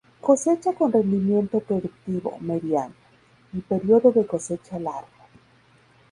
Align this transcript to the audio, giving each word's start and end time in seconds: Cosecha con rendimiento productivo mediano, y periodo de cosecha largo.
Cosecha 0.19 0.73
con 0.73 0.91
rendimiento 0.91 1.59
productivo 1.59 2.35
mediano, 2.39 2.95
y 3.53 3.59
periodo 3.61 4.11
de 4.11 4.25
cosecha 4.25 4.79
largo. 4.79 5.05